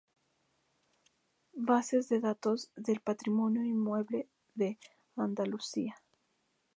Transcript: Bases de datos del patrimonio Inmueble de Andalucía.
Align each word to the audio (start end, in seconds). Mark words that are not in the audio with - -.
Bases 1.69 2.09
de 2.09 2.19
datos 2.21 2.71
del 2.75 3.01
patrimonio 3.01 3.63
Inmueble 3.63 4.27
de 4.55 4.79
Andalucía. 5.15 6.01